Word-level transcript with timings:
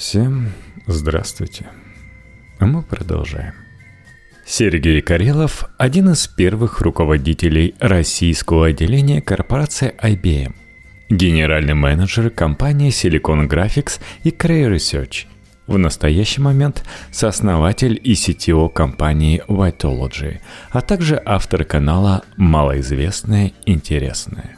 Всем 0.00 0.48
здравствуйте. 0.86 1.66
А 2.58 2.64
мы 2.64 2.82
продолжаем. 2.82 3.52
Сергей 4.46 5.02
Карелов– 5.02 5.66
один 5.78 6.08
из 6.08 6.26
первых 6.26 6.80
руководителей 6.80 7.74
российского 7.80 8.68
отделения 8.68 9.20
корпорации 9.20 9.92
IBM, 10.02 10.54
генеральный 11.10 11.74
менеджер 11.74 12.30
компании 12.30 12.90
Silicon 12.90 13.46
Graphics 13.46 14.00
и 14.24 14.30
Cray 14.30 14.74
Research, 14.74 15.26
в 15.66 15.76
настоящий 15.76 16.40
момент 16.40 16.82
сооснователь 17.12 18.00
и 18.02 18.14
CTO 18.14 18.70
компании 18.70 19.42
Whiteology, 19.48 20.40
а 20.70 20.80
также 20.80 21.20
автор 21.22 21.64
канала 21.64 22.24
«Малоизвестное 22.38 23.52
интересное». 23.66 24.56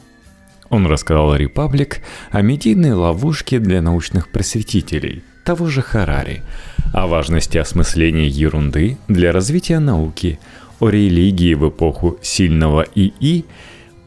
Он 0.68 0.86
рассказал 0.86 1.36
Republic 1.36 1.96
о 2.30 2.42
медийной 2.42 2.92
ловушке 2.92 3.58
для 3.58 3.82
научных 3.82 4.30
просветителей, 4.30 5.24
того 5.44 5.66
же 5.66 5.82
Харари, 5.82 6.42
о 6.92 7.06
важности 7.06 7.58
осмысления 7.58 8.26
ерунды 8.26 8.98
для 9.08 9.32
развития 9.32 9.78
науки, 9.78 10.38
о 10.80 10.88
религии 10.88 11.54
в 11.54 11.68
эпоху 11.68 12.18
сильного 12.22 12.86
ИИ, 12.94 13.44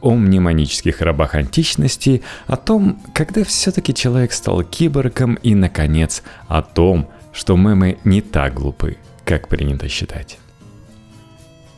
о 0.01 0.13
мнемонических 0.13 1.01
рабах 1.01 1.35
античности, 1.35 2.21
о 2.47 2.57
том, 2.57 3.01
когда 3.13 3.43
все-таки 3.43 3.93
человек 3.93 4.33
стал 4.33 4.63
киборгом 4.63 5.35
и, 5.35 5.55
наконец, 5.55 6.21
о 6.47 6.61
том, 6.61 7.09
что 7.33 7.57
мемы 7.57 7.97
не 8.03 8.21
так 8.21 8.53
глупы, 8.53 8.97
как 9.25 9.47
принято 9.47 9.89
считать. 9.89 10.37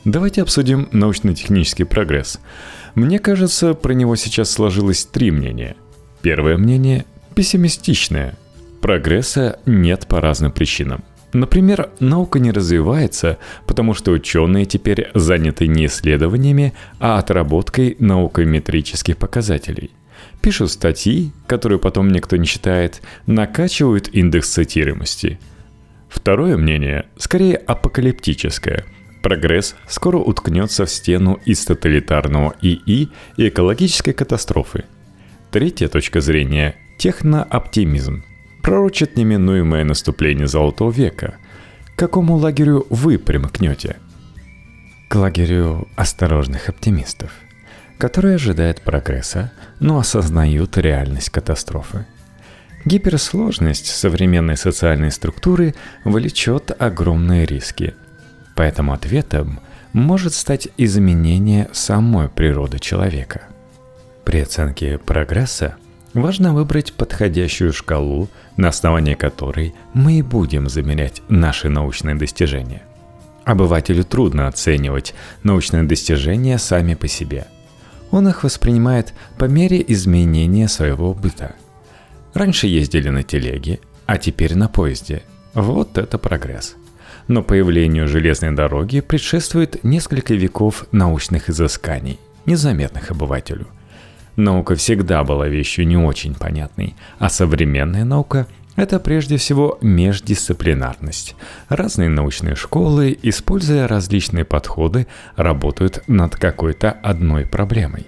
Давайте 0.04 0.42
обсудим 0.42 0.88
научно-технический 0.92 1.84
прогресс. 1.84 2.40
Мне 2.94 3.18
кажется, 3.18 3.74
про 3.74 3.92
него 3.92 4.16
сейчас 4.16 4.50
сложилось 4.50 5.04
три 5.04 5.30
мнения. 5.30 5.76
Первое 6.22 6.56
мнение– 6.56 7.04
пессимистичное. 7.34 8.36
Прогресса 8.80 9.60
нет 9.66 10.06
по 10.06 10.20
разным 10.20 10.52
причинам. 10.52 11.04
Например, 11.32 11.90
наука 12.00 12.38
не 12.38 12.52
развивается, 12.52 13.38
потому 13.66 13.92
что 13.92 14.12
ученые 14.12 14.64
теперь 14.64 15.10
заняты 15.14 15.66
не 15.66 15.86
исследованиями, 15.86 16.72
а 16.98 17.18
отработкой 17.18 17.96
наукометрических 17.98 19.16
показателей. 19.16 19.90
Пишут 20.40 20.70
статьи, 20.70 21.32
которые 21.46 21.78
потом 21.78 22.08
никто 22.08 22.36
не 22.36 22.46
читает, 22.46 23.02
накачивают 23.26 24.08
индекс 24.08 24.50
цитируемости. 24.50 25.38
Второе 26.08 26.56
мнение 26.56 27.06
скорее 27.18 27.56
апокалиптическое– 27.56 28.84
Прогресс 29.22 29.74
скоро 29.88 30.18
уткнется 30.18 30.86
в 30.86 30.90
стену 30.90 31.40
из 31.44 31.64
тоталитарного 31.64 32.54
ИИ 32.62 33.08
и 33.36 33.48
экологической 33.48 34.12
катастрофы. 34.12 34.84
Третья 35.50 35.88
точка 35.88 36.20
зрения– 36.20 36.76
технооптимизм. 36.98 38.24
Пророчит 38.62 39.16
неминуемое 39.16 39.84
наступление 39.84 40.46
Золотого 40.46 40.90
века. 40.90 41.36
К 41.94 41.98
какому 41.98 42.36
лагерю 42.36 42.86
вы 42.90 43.18
примкнете? 43.18 43.96
К 45.08 45.16
лагерю 45.16 45.88
осторожных 45.96 46.68
оптимистов, 46.68 47.32
которые 47.96 48.34
ожидают 48.34 48.82
прогресса, 48.82 49.52
но 49.80 49.98
осознают 49.98 50.76
реальность 50.76 51.30
катастрофы. 51.30 52.06
Гиперсложность 52.84 53.86
современной 53.86 54.56
социальной 54.56 55.10
структуры 55.10 55.74
влечет 56.04 56.70
огромные 56.78 57.46
риски– 57.46 57.94
Поэтому 58.58 58.92
ответом 58.92 59.60
может 59.92 60.34
стать 60.34 60.66
изменение 60.76 61.68
самой 61.72 62.28
природы 62.28 62.80
человека. 62.80 63.42
При 64.24 64.40
оценке 64.40 64.98
прогресса 64.98 65.76
важно 66.22 66.54
выбрать 66.54 66.92
подходящую 66.92 67.72
шкалу, 67.72 68.28
на 68.56 68.68
основании 68.68 69.14
которой 69.14 69.74
мы 69.94 70.18
и 70.18 70.22
будем 70.22 70.68
замерять 70.68 71.22
наши 71.28 71.68
научные 71.68 72.14
достижения. 72.14 72.82
Обывателю 73.44 74.04
трудно 74.04 74.46
оценивать 74.48 75.14
научные 75.42 75.84
достижения 75.84 76.58
сами 76.58 76.94
по 76.94 77.08
себе. 77.08 77.46
Он 78.10 78.28
их 78.28 78.44
воспринимает 78.44 79.14
по 79.38 79.44
мере 79.44 79.84
изменения 79.88 80.68
своего 80.68 81.14
быта. 81.14 81.54
Раньше 82.34 82.66
ездили 82.66 83.08
на 83.08 83.22
телеге, 83.22 83.80
а 84.06 84.18
теперь 84.18 84.54
на 84.54 84.68
поезде. 84.68 85.22
Вот 85.54 85.98
это 85.98 86.18
прогресс– 86.18 86.76
но 87.28 87.42
появлению 87.42 88.08
железной 88.08 88.52
дороги 88.52 89.00
предшествует 89.00 89.84
несколько 89.84 90.34
веков 90.34 90.86
научных 90.92 91.50
изысканий, 91.50 92.18
незаметных 92.46 93.10
обывателю. 93.10 93.68
Наука 94.38 94.76
всегда 94.76 95.24
была 95.24 95.48
вещью 95.48 95.84
не 95.84 95.96
очень 95.96 96.32
понятной, 96.32 96.94
а 97.18 97.28
современная 97.28 98.04
наука– 98.04 98.46
это 98.76 99.00
прежде 99.00 99.36
всего 99.36 99.78
междисциплинарность. 99.82 101.34
Разные 101.68 102.08
научные 102.08 102.54
школы, 102.54 103.18
используя 103.20 103.88
различные 103.88 104.44
подходы, 104.44 105.08
работают 105.34 106.04
над 106.06 106.36
какой-то 106.36 106.92
одной 106.92 107.46
проблемой. 107.46 108.06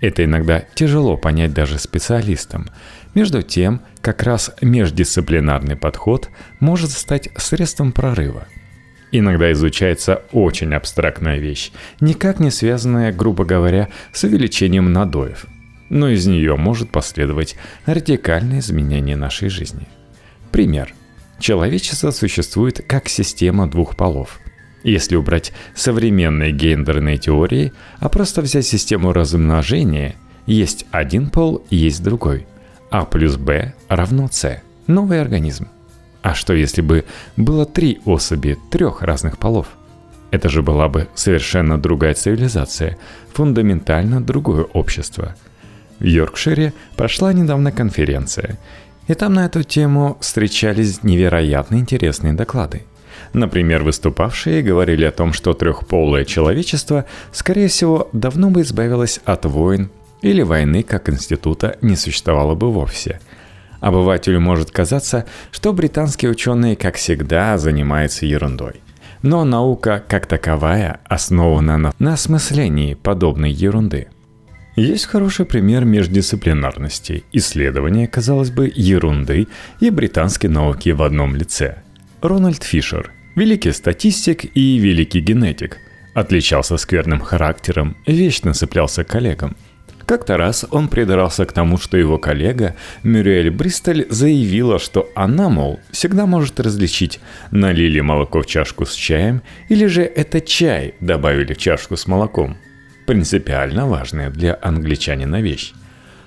Это 0.00 0.24
иногда 0.24 0.64
тяжело 0.74 1.16
понять 1.16 1.54
даже 1.54 1.78
специалистам. 1.78 2.66
Между 3.14 3.42
тем, 3.42 3.82
как 4.00 4.24
раз 4.24 4.50
междисциплинарный 4.62 5.76
подход 5.76 6.28
может 6.58 6.90
стать 6.90 7.28
средством 7.36 7.92
прорыва. 7.92 8.48
Иногда 9.12 9.52
изучается 9.52 10.22
очень 10.32 10.74
абстрактная 10.74 11.38
вещь, 11.38 11.70
никак 12.00 12.40
не 12.40 12.50
связанная, 12.50 13.12
грубо 13.12 13.44
говоря, 13.44 13.88
с 14.12 14.24
увеличением 14.24 14.92
надоев. 14.92 15.46
Но 15.90 16.08
из 16.08 16.26
нее 16.26 16.56
может 16.56 16.90
последовать 16.90 17.56
радикальное 17.86 18.60
изменение 18.60 19.16
нашей 19.16 19.50
жизни. 19.50 19.86
Пример. 20.50 20.94
Человечество 21.38 22.10
существует 22.10 22.82
как 22.86 23.08
система 23.08 23.68
двух 23.68 23.96
полов. 23.96 24.40
Если 24.82 25.16
убрать 25.16 25.52
современные 25.74 26.50
гендерные 26.50 27.18
теории, 27.18 27.72
а 27.98 28.08
просто 28.08 28.42
взять 28.42 28.66
систему 28.66 29.12
размножения, 29.12 30.16
есть 30.46 30.86
один 30.90 31.30
пол, 31.30 31.64
есть 31.70 32.02
другой– 32.02 32.46
а 32.92 33.06
плюс 33.06 33.36
Б 33.36 33.72
равно 33.88 34.28
С. 34.30 34.60
Новый 34.86 35.22
организм. 35.22 35.66
А 36.22 36.34
что 36.34 36.54
если 36.54 36.80
бы 36.82 37.04
было 37.36 37.66
три 37.66 38.00
особи 38.04 38.58
трех 38.70 39.02
разных 39.02 39.38
полов? 39.38 39.66
Это 40.30 40.48
же 40.48 40.62
была 40.62 40.88
бы 40.88 41.08
совершенно 41.14 41.78
другая 41.78 42.14
цивилизация, 42.14 42.96
фундаментально 43.34 44.20
другое 44.22 44.62
общество. 44.62 45.34
В 45.98 46.04
Йоркшире 46.04 46.72
прошла 46.96 47.32
недавно 47.32 47.70
конференция, 47.70 48.58
и 49.08 49.14
там 49.14 49.34
на 49.34 49.46
эту 49.46 49.62
тему 49.62 50.16
встречались 50.20 51.02
невероятно 51.02 51.76
интересные 51.76 52.32
доклады. 52.32 52.82
Например, 53.34 53.82
выступавшие 53.82 54.62
говорили 54.62 55.04
о 55.04 55.12
том, 55.12 55.32
что 55.32 55.54
трехполое 55.54 56.24
человечество, 56.24 57.04
скорее 57.32 57.68
всего, 57.68 58.08
давно 58.12 58.50
бы 58.50 58.62
избавилось 58.62 59.20
от 59.24 59.44
войн 59.44 59.90
или 60.22 60.42
войны 60.42 60.82
как 60.82 61.08
института 61.08 61.76
не 61.82 61.96
существовало 61.96 62.54
бы 62.54 62.70
вовсе. 62.70 63.20
Обывателю 63.82 64.38
может 64.38 64.70
казаться, 64.70 65.26
что 65.50 65.72
британские 65.72 66.30
ученые, 66.30 66.76
как 66.76 66.94
всегда, 66.94 67.58
занимаются 67.58 68.24
ерундой. 68.24 68.74
Но 69.22 69.44
наука, 69.44 70.02
как 70.06 70.26
таковая, 70.26 71.00
основана 71.04 71.78
на, 71.78 71.92
на 71.98 72.12
осмыслении 72.12 72.94
подобной 72.94 73.50
ерунды. 73.50 74.06
Есть 74.76 75.06
хороший 75.06 75.46
пример 75.46 75.84
междисциплинарности, 75.84 77.24
исследования, 77.32 78.06
казалось 78.06 78.52
бы, 78.52 78.72
ерунды 78.72 79.48
и 79.80 79.90
британской 79.90 80.48
науки 80.48 80.90
в 80.90 81.02
одном 81.02 81.34
лице. 81.34 81.82
Рональд 82.20 82.62
Фишер, 82.62 83.10
великий 83.34 83.72
статистик 83.72 84.44
и 84.56 84.78
великий 84.78 85.20
генетик, 85.20 85.78
отличался 86.14 86.76
скверным 86.76 87.18
характером, 87.18 87.96
вечно 88.06 88.54
цеплялся 88.54 89.02
коллегам– 89.02 89.56
как-то 90.12 90.36
раз 90.36 90.66
он 90.70 90.88
придрался 90.88 91.46
к 91.46 91.52
тому, 91.52 91.78
что 91.78 91.96
его 91.96 92.18
коллега 92.18 92.76
Мюриэль 93.02 93.48
Бристоль 93.48 94.04
заявила, 94.10 94.78
что 94.78 95.08
она, 95.14 95.48
мол, 95.48 95.80
всегда 95.90 96.26
может 96.26 96.60
различить, 96.60 97.18
налили 97.50 98.00
молоко 98.00 98.42
в 98.42 98.46
чашку 98.46 98.84
с 98.84 98.92
чаем 98.92 99.40
или 99.70 99.86
же 99.86 100.02
это 100.02 100.42
чай 100.42 100.96
добавили 101.00 101.54
в 101.54 101.56
чашку 101.56 101.96
с 101.96 102.06
молоком. 102.06 102.58
Принципиально 103.06 103.86
важная 103.86 104.28
для 104.28 104.58
англичанина 104.60 105.40
вещь. 105.40 105.72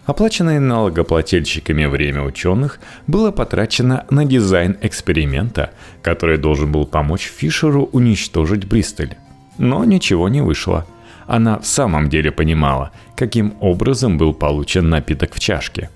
Оплаченное 0.07 0.59
налогоплательщиками 0.59 1.85
время 1.85 2.23
ученых 2.23 2.79
было 3.05 3.29
потрачено 3.29 4.07
на 4.09 4.25
дизайн 4.25 4.77
эксперимента, 4.81 5.73
который 6.01 6.39
должен 6.39 6.71
был 6.71 6.87
помочь 6.87 7.31
Фишеру 7.37 7.83
уничтожить 7.91 8.65
Бристоль. 8.65 9.13
Но 9.59 9.85
ничего 9.85 10.27
не 10.27 10.41
вышло– 10.41 10.87
она 11.27 11.59
в 11.59 11.65
самом 11.65 12.09
деле 12.09 12.31
понимала, 12.31 12.91
каким 13.15 13.55
образом 13.59 14.17
был 14.17 14.33
получен 14.33 14.89
напиток 14.89 15.33
в 15.33 15.39
чашке. 15.39 15.89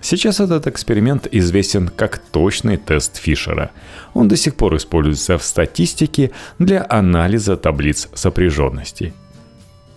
Сейчас 0.00 0.38
этот 0.38 0.66
эксперимент 0.66 1.26
известен 1.32 1.88
как 1.88 2.18
точный 2.18 2.76
тест 2.76 3.16
Фишера. 3.16 3.70
Он 4.12 4.28
до 4.28 4.36
сих 4.36 4.54
пор 4.54 4.76
используется 4.76 5.38
в 5.38 5.42
статистике 5.42 6.30
для 6.58 6.84
анализа 6.88 7.56
таблиц 7.56 8.08
сопряженности. 8.12 9.14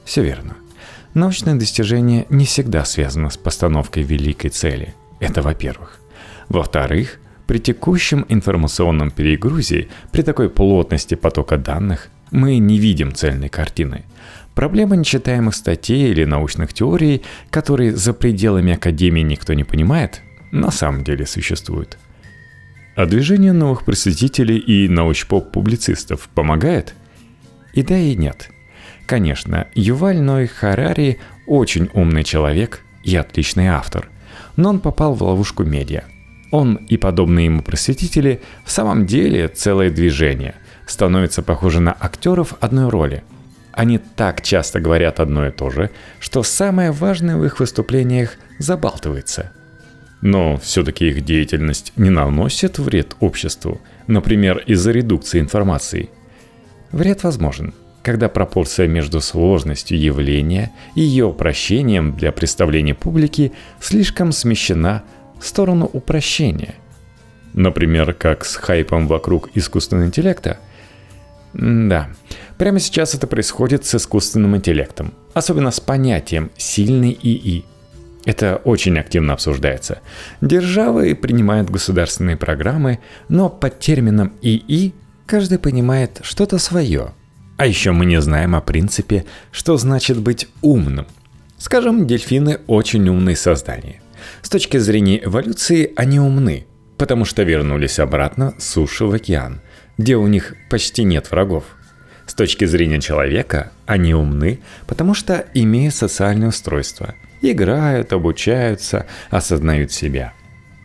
Все 0.06 0.24
верно. 0.24 0.56
Научное 1.14 1.56
достижение 1.56 2.26
не 2.30 2.46
всегда 2.46 2.86
связано 2.86 3.30
с 3.30 3.38
постановкой 3.38 4.04
великой 4.04 4.50
цели. 4.50 4.96
Это 5.20 5.42
во-первых. 5.42 6.00
Во-вторых, 6.48 7.20
При 7.48 7.60
текущем 7.60 8.26
информационном 8.28 9.10
перегрузе, 9.10 9.88
при 10.12 10.22
такой 10.22 10.50
плотности 10.50 11.16
потока 11.16 11.58
данных, 11.58 12.10
мы 12.30 12.58
не 12.58 12.78
видим 12.78 13.16
цельной 13.16 13.48
картины. 13.48 14.04
Проблема 14.58 14.96
нечитаемых 14.96 15.54
статей 15.54 16.10
или 16.10 16.26
научных 16.26 16.74
теорий, 16.74 17.22
которые 17.52 17.96
за 17.96 18.12
пределами 18.12 18.74
Академии 18.74 19.22
никто 19.22 19.54
не 19.54 19.64
понимает, 19.64 20.24
на 20.52 20.72
самом 20.72 21.04
деле 21.04 21.28
существует. 21.28 22.00
А 22.96 23.06
движение 23.06 23.54
новых 23.54 23.86
просветителей 23.86 24.58
и 24.58 24.90
научпоп-публицистов 24.90 26.28
помогает? 26.34 26.96
И 27.74 27.84
да, 27.84 28.00
и 28.00 28.16
нет. 28.16 28.50
Конечно, 29.06 29.68
Юваль 29.76 30.22
Ной 30.22 30.48
Харари 30.48 31.20
очень 31.46 31.92
умный 31.94 32.24
человек 32.24 32.82
и 33.04 33.16
отличный 33.16 33.68
автор, 33.68 34.10
но 34.56 34.70
он 34.70 34.80
попал 34.80 35.14
в 35.14 35.22
ловушку 35.22 35.66
медиа. 35.66 36.02
Он 36.50 36.78
и 36.78 36.98
подобные 36.98 37.46
ему 37.46 37.62
просветители 37.62 38.42
в 38.66 38.72
самом 38.72 39.06
деле 39.06 39.50
целое 39.50 39.92
движение, 39.92 40.56
становятся 40.88 41.44
похожи 41.44 41.80
на 41.80 41.96
актеров 42.00 42.56
одной 42.60 42.90
роли. 42.90 43.24
Они 43.78 44.00
так 44.00 44.42
часто 44.42 44.80
говорят 44.80 45.20
одно 45.20 45.48
и 45.48 45.52
то 45.52 45.70
же, 45.70 45.92
что 46.20 46.42
самое 46.42 46.92
важное 46.92 47.38
в 47.38 47.46
их 47.46 47.60
выступлениях 47.60 48.32
забалтывается. 48.58 49.52
Но 50.22 50.58
все-таки 50.58 51.08
их 51.10 51.24
деятельность 51.24 51.94
не 51.96 52.10
наносит 52.10 52.80
вред 52.80 53.16
обществу, 53.20 53.80
например, 54.08 54.58
из-за 54.66 54.92
редукции 54.92 55.40
информации. 55.40 56.10
Вред 56.92 57.24
возможен– 57.24 57.74
когда 58.08 58.30
пропорция 58.30 58.88
между 58.88 59.20
сложностью 59.20 60.00
явления 60.00 60.72
и 60.96 61.02
ее 61.02 61.26
упрощением 61.26 62.16
для 62.16 62.32
представления 62.32 62.96
публики 62.96 63.52
слишком 63.82 64.32
смещена 64.32 65.04
в 65.42 65.46
сторону 65.46 65.90
упрощения. 65.92 66.76
Например, 67.54 68.14
как 68.14 68.46
с 68.46 68.56
хайпом 68.56 69.08
вокруг 69.08 69.50
искусственного 69.56 70.08
интеллекта. 70.08 70.58
Да, 71.58 72.10
прямо 72.58 72.80
сейчас 72.80 73.16
это 73.16 73.28
происходит 73.28 73.86
с 73.86 73.96
искусственным 73.96 74.56
интеллектом, 74.56 75.14
особенно 75.34 75.72
с 75.72 75.80
понятием 75.80 76.52
«сильный 76.56 77.18
ИИ». 77.22 77.66
Это 78.26 78.62
очень 78.64 78.98
активно 79.00 79.34
обсуждается. 79.34 80.00
Державы 80.42 81.16
принимают 81.16 81.70
государственные 81.70 82.38
программы, 82.38 83.00
но 83.28 83.50
под 83.50 83.80
термином 83.80 84.34
ИИ 84.42 84.94
каждый 85.26 85.60
понимает 85.60 86.20
что-то 86.24 86.58
свое– 86.58 87.14
а 87.58 87.66
еще 87.66 87.92
мы 87.92 88.06
не 88.06 88.22
знаем 88.22 88.56
о 88.56 88.62
принципе, 88.62 89.26
что 89.52 89.78
значит 89.78 90.20
быть 90.20 90.48
умным. 90.62 91.08
Скажем, 91.58 92.06
дельфины 92.06 92.60
очень 92.68 93.10
умные 93.10 93.36
создания. 93.36 94.00
С 94.44 94.50
точки 94.50 94.78
зрения 94.78 95.24
эволюции 95.26 95.92
они 95.96 96.20
умны, 96.20 96.68
потому 96.98 97.26
что 97.26 97.42
вернулись 97.42 97.98
обратно 97.98 98.54
с 98.60 98.70
суши 98.70 99.06
в 99.06 99.12
океан, 99.12 99.62
где 99.98 100.16
у 100.16 100.28
них 100.28 100.56
почти 100.70 101.04
нет 101.04 101.32
врагов. 101.32 101.64
С 102.26 102.34
точки 102.34 102.66
зрения 102.66 103.00
человека 103.00 103.72
они 103.86 104.14
умны, 104.14 104.60
потому 104.86 105.14
что 105.14 105.46
имеют 105.54 105.96
социальное 105.96 106.50
устройство, 106.50 107.16
играют, 107.42 108.14
обучаются, 108.14 109.06
осознают 109.30 109.92
себя. 109.92 110.34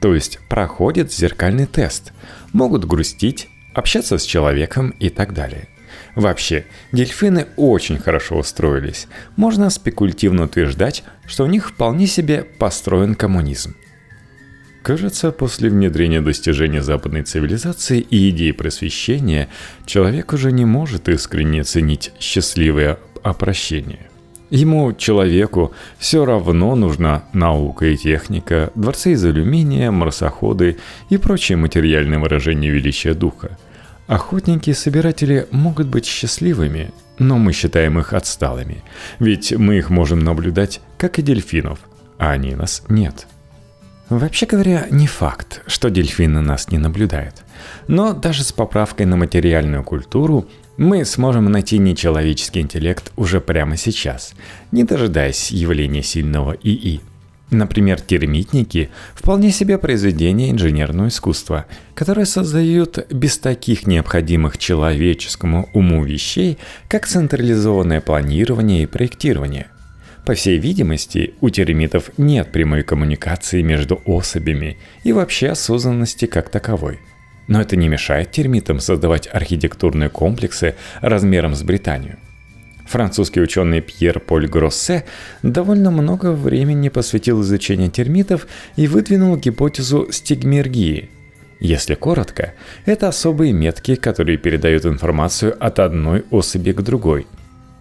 То 0.00 0.14
есть 0.14 0.38
проходят 0.48 1.12
зеркальный 1.12 1.66
тест, 1.66 2.12
могут 2.52 2.84
грустить, 2.84 3.48
общаться 3.74 4.18
с 4.18 4.24
человеком 4.24 4.94
и 4.98 5.08
так 5.08 5.34
далее. 5.34 5.68
Вообще, 6.14 6.66
дельфины 6.92 7.46
очень 7.56 7.98
хорошо 7.98 8.38
устроились. 8.38 9.08
Можно 9.36 9.70
спекулятивно 9.70 10.44
утверждать, 10.44 11.04
что 11.26 11.44
у 11.44 11.46
них 11.46 11.70
вполне 11.70 12.06
себе 12.06 12.44
построен 12.44 13.14
коммунизм. 13.14 13.74
Кажется, 14.82 15.30
после 15.30 15.70
внедрения 15.70 16.20
достижений 16.20 16.80
западной 16.80 17.22
цивилизации 17.22 18.00
и 18.00 18.30
идеи 18.30 18.50
просвещения, 18.50 19.48
человек 19.86 20.32
уже 20.32 20.50
не 20.50 20.64
может 20.64 21.08
искренне 21.08 21.62
ценить 21.62 22.12
счастливое 22.18 22.98
опрощение. 23.22 24.08
Ему, 24.50 24.92
человеку, 24.92 25.72
все 25.98 26.24
равно 26.24 26.74
нужна 26.74 27.24
наука 27.32 27.86
и 27.86 27.96
техника, 27.96 28.70
дворцы 28.74 29.12
из 29.12 29.24
алюминия, 29.24 29.90
марсоходы 29.90 30.76
и 31.08 31.16
прочие 31.16 31.56
материальные 31.56 32.18
выражения 32.18 32.68
величия 32.68 33.14
духа– 33.14 33.58
Охотники 34.12 34.68
и 34.68 34.74
собиратели 34.74 35.46
могут 35.52 35.86
быть 35.86 36.04
счастливыми, 36.04 36.90
но 37.18 37.38
мы 37.38 37.52
считаем 37.52 37.98
их 37.98 38.12
отсталыми, 38.12 38.82
ведь 39.20 39.52
мы 39.52 39.78
их 39.78 39.90
можем 39.90 40.18
наблюдать, 40.18 40.80
как 40.98 41.18
и 41.18 41.22
дельфинов, 41.22 41.78
а 42.18 42.32
они 42.32 42.54
нас 42.54 42.82
нет. 42.88 43.26
Вообще 44.18 44.46
говоря, 44.46 44.86
не 44.90 45.06
факт, 45.06 45.62
что 45.66 45.88
дельфины 45.88 46.40
нас 46.40 46.70
не 46.70 46.78
наблюдают. 46.78 47.36
Но 47.88 48.12
даже 48.12 48.44
с 48.44 48.52
поправкой 48.52 49.06
на 49.06 49.16
материальную 49.16 49.84
культуру 49.84 50.46
мы 50.76 51.04
сможем 51.04 51.46
найти 51.46 51.78
нечеловеческий 51.78 52.60
интеллект 52.60 53.12
уже 53.16 53.40
прямо 53.40 53.76
сейчас, 53.76 54.34
не 54.70 54.84
дожидаясь 54.84 55.50
явления 55.50 56.02
сильного 56.02 56.52
ИИ– 56.52 57.00
Например, 57.52 58.00
термитники– 58.00 58.88
вполне 59.14 59.50
себе 59.50 59.76
произведение 59.76 60.50
инженерного 60.50 61.08
искусства, 61.08 61.66
которое 61.94 62.24
создают 62.24 63.06
без 63.10 63.36
таких 63.36 63.86
необходимых 63.86 64.56
человеческому 64.56 65.68
уму 65.74 66.02
вещей, 66.02 66.56
как 66.88 67.06
централизованное 67.06 68.00
планирование 68.00 68.84
и 68.84 68.86
проектирование. 68.86 69.66
По 70.26 70.34
всей 70.34 70.58
видимости, 70.58 71.34
у 71.40 71.50
термитов 71.50 72.10
нет 72.16 72.52
прямой 72.52 72.82
коммуникации 72.82 73.62
между 73.62 74.00
особями 74.06 74.78
и 75.04 75.12
вообще 75.12 75.48
осознанности 75.48 76.26
как 76.26 76.48
таковой. 76.48 77.00
Но 77.48 77.60
это 77.60 77.76
не 77.76 77.88
мешает 77.88 78.30
термитам 78.30 78.78
создавать 78.78 79.28
архитектурные 79.32 80.08
комплексы 80.08 80.76
размером 81.00 81.54
с 81.54 81.62
Британию– 81.62 82.18
Французский 82.92 83.40
ученый 83.40 83.80
Пьер 83.80 84.20
Поль 84.20 84.46
Гроссе 84.46 85.04
довольно 85.42 85.90
много 85.90 86.32
времени 86.32 86.90
посвятил 86.90 87.40
изучению 87.40 87.90
термитов 87.90 88.46
и 88.76 88.86
выдвинул 88.86 89.36
гипотезу 89.38 90.08
стигмергии. 90.10 91.08
Если 91.58 91.94
коротко, 91.94 92.52
это 92.84 93.08
особые 93.08 93.52
метки, 93.52 93.94
которые 93.94 94.36
передают 94.36 94.84
информацию 94.84 95.56
от 95.58 95.78
одной 95.78 96.24
особи 96.30 96.72
к 96.72 96.82
другой. 96.82 97.26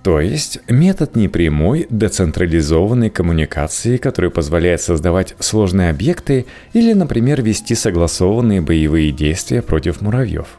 То 0.03 0.19
есть 0.19 0.59
метод 0.67 1.15
непрямой 1.15 1.85
децентрализованной 1.89 3.11
коммуникации, 3.11 3.97
который 3.97 4.31
позволяет 4.31 4.81
создавать 4.81 5.35
сложные 5.39 5.91
объекты 5.91 6.47
или, 6.73 6.93
например, 6.93 7.43
вести 7.43 7.75
согласованные 7.75 8.61
боевые 8.61 9.11
действия 9.11 9.61
против 9.61 10.01
муравьев– 10.01 10.47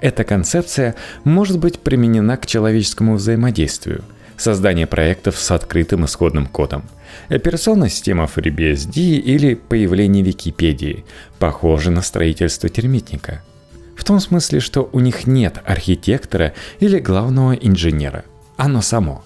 эта 0.00 0.24
концепция 0.24 0.94
может 1.24 1.58
быть 1.58 1.78
применена 1.78 2.36
к 2.38 2.46
человеческому 2.46 3.16
взаимодействию, 3.16 4.02
создание 4.36 4.86
проектов 4.86 5.38
с 5.38 5.50
открытым 5.50 6.06
исходным 6.06 6.46
кодом, 6.46 6.84
операционная 7.28 7.90
система 7.90 8.24
FreeBSD 8.24 8.98
или 8.98 9.54
появление 9.54 10.24
Википедии, 10.24 11.04
похоже 11.38 11.90
на 11.90 12.00
строительство 12.00 12.70
термитника. 12.70 13.42
В 13.94 14.04
том 14.04 14.20
смысле, 14.20 14.60
что 14.60 14.88
у 14.92 15.00
них 15.00 15.26
нет 15.26 15.60
архитектора 15.66 16.54
или 16.80 16.98
главного 16.98 17.52
инженера. 17.52 18.24
Оно 18.60 18.82
само. 18.82 19.24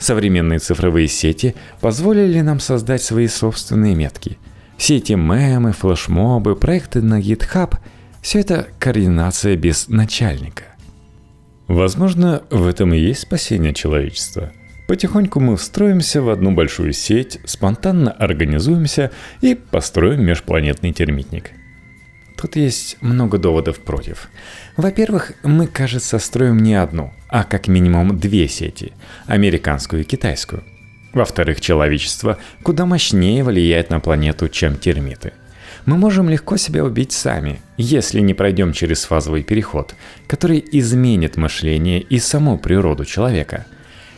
Современные 0.00 0.58
цифровые 0.58 1.06
сети 1.06 1.54
позволили 1.80 2.40
нам 2.40 2.58
создать 2.58 3.00
свои 3.00 3.28
собственные 3.28 3.94
метки. 3.94 4.38
Все 4.76 4.96
эти 4.96 5.12
мемы, 5.12 5.70
флешмобы, 5.70 6.56
проекты 6.56 7.00
на 7.00 7.20
GitHub– 7.20 7.76
все 8.22 8.40
это 8.40 8.66
координация 8.80 9.54
без 9.54 9.86
начальника. 9.86 10.64
Возможно, 11.68 12.42
в 12.50 12.66
этом 12.66 12.92
и 12.92 12.98
есть 12.98 13.20
спасение 13.20 13.72
человечества. 13.72 14.50
Потихоньку 14.88 15.38
мы 15.38 15.56
встроимся 15.56 16.20
в 16.20 16.28
одну 16.28 16.50
большую 16.50 16.92
сеть, 16.92 17.38
спонтанно 17.44 18.10
организуемся 18.10 19.12
и 19.42 19.54
построим 19.54 20.24
межпланетный 20.24 20.92
термитник. 20.92 21.52
Тут 22.42 22.56
есть 22.56 22.96
много 23.00 23.38
доводов 23.38 23.78
против. 23.78 24.28
Во-первых, 24.76 25.30
мы, 25.44 25.68
кажется, 25.68 26.18
строим 26.18 26.58
не 26.58 26.74
одну, 26.74 27.12
а 27.28 27.44
как 27.44 27.68
минимум 27.68 28.18
две 28.18 28.48
сети– 28.48 28.94
американскую 29.26 30.02
и 30.02 30.04
китайскую. 30.04 30.64
Во-вторых, 31.12 31.60
человечество 31.60 32.38
куда 32.64 32.84
мощнее 32.84 33.44
влияет 33.44 33.90
на 33.90 34.00
планету, 34.00 34.48
чем 34.48 34.76
термиты– 34.76 35.34
мы 35.86 35.96
можем 35.96 36.28
легко 36.28 36.56
себя 36.56 36.84
убить 36.84 37.12
сами, 37.12 37.60
если 37.76 38.20
не 38.20 38.34
пройдем 38.34 38.72
через 38.72 39.04
фазовый 39.04 39.42
переход, 39.42 39.96
который 40.28 40.64
изменит 40.72 41.36
мышление 41.36 42.00
и 42.00 42.20
саму 42.20 42.56
природу 42.56 43.04
человека. 43.04 43.66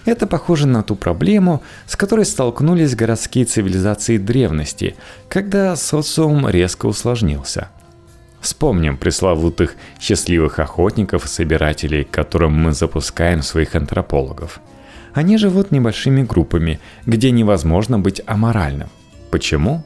Это 0.04 0.26
похоже 0.26 0.66
на 0.66 0.82
ту 0.82 0.94
проблему, 0.94 1.62
с 1.86 1.96
которой 1.96 2.26
столкнулись 2.26 2.94
городские 2.94 3.46
цивилизации 3.46 4.18
древности, 4.18 4.94
когда 5.30 5.74
социум 5.76 6.46
резко 6.48 6.84
усложнился. 6.84 7.70
Вспомним 8.44 8.98
пресловутых 8.98 9.74
счастливых 9.98 10.58
охотников 10.58 11.24
и 11.24 11.28
собирателей, 11.28 12.04
к 12.04 12.10
которым 12.10 12.52
мы 12.52 12.74
запускаем 12.74 13.40
своих 13.40 13.74
антропологов. 13.74 14.60
Они 15.14 15.38
живут 15.38 15.70
небольшими 15.70 16.22
группами, 16.22 16.78
где 17.06 17.30
невозможно 17.30 17.98
быть 17.98 18.20
аморальным. 18.26 18.90
Почему? 19.30 19.82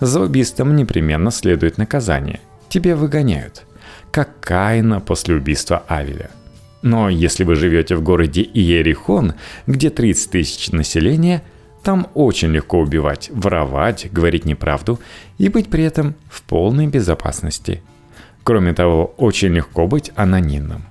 За 0.00 0.22
убийством 0.22 0.76
непременно 0.76 1.30
следует 1.30 1.76
наказание. 1.76 2.40
тебе 2.70 2.94
выгоняют, 2.94 3.66
как 4.10 4.40
Каина 4.40 5.00
после 5.00 5.34
убийства 5.34 5.82
Авеля. 5.86 6.30
Но 6.80 7.10
если 7.10 7.44
вы 7.44 7.54
живете 7.54 7.96
в 7.96 8.02
городе 8.02 8.40
Иерихон, 8.40 9.34
где 9.66 9.90
30 9.90 10.30
тысяч 10.30 10.72
населения, 10.72 11.42
там 11.82 12.08
очень 12.14 12.48
легко 12.48 12.78
убивать, 12.80 13.30
воровать, 13.32 14.08
говорить 14.12 14.44
неправду 14.44 15.00
и 15.38 15.48
быть 15.48 15.68
при 15.68 15.84
этом 15.84 16.14
в 16.28 16.42
полной 16.42 16.86
безопасности. 16.86 17.82
Кроме 18.42 18.72
того, 18.72 19.14
очень 19.16 19.48
легко 19.48 19.86
быть 19.86 20.10
анонимным. 20.16 20.84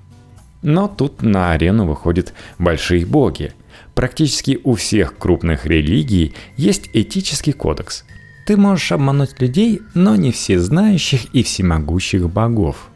Но 0.62 0.88
тут 0.88 1.22
на 1.22 1.52
арену 1.52 1.86
выходят 1.86 2.34
большие 2.58 3.06
боги. 3.06 3.54
Практически 3.96 4.60
у 4.64 4.76
всех 4.76 5.18
крупных 5.18 5.66
религий 5.66 6.34
есть 6.58 6.90
этический 6.94 7.54
кодекс. 7.54 8.06
Ты 8.46 8.58
можешь 8.58 8.92
обмануть 8.92 9.40
людей, 9.40 9.82
но 9.94 10.16
не 10.16 10.32
всезнающих 10.32 11.26
и 11.34 11.44
всемогущих 11.44 12.30
богов. 12.30 12.90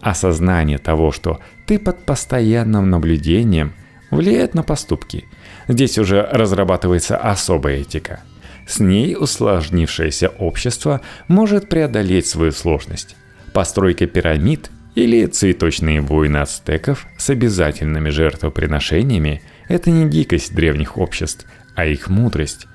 Осознание 0.00 0.78
того, 0.78 1.12
что 1.12 1.40
ты 1.66 1.78
под 1.78 2.04
постоянным 2.04 2.88
наблюдением, 2.90 3.72
влияет 4.10 4.54
на 4.54 4.62
поступки. 4.62 5.24
Здесь 5.70 5.98
уже 5.98 6.22
разрабатывается 6.22 7.16
особая 7.16 7.76
этика. 7.76 8.20
С 8.66 8.80
ней 8.80 9.14
усложнившееся 9.16 10.28
общество 10.28 11.00
может 11.28 11.68
преодолеть 11.68 12.26
свою 12.26 12.50
сложность. 12.50 13.14
Постройка 13.52 14.06
пирамид 14.06 14.68
или 14.96 15.26
цветочные 15.26 16.00
войны 16.00 16.38
ацтеков 16.38 17.06
с 17.16 17.30
обязательными 17.30 18.10
жертвоприношениями– 18.10 19.42
это 19.68 19.92
не 19.92 20.10
дикость 20.10 20.56
древних 20.56 20.98
обществ, 20.98 21.46
а 21.76 21.86
их 21.86 22.08
мудрость. 22.08 22.66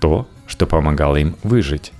То, 0.00 0.26
что 0.46 0.66
помогало 0.66 1.16
им 1.16 1.36
выжить. 1.42 1.92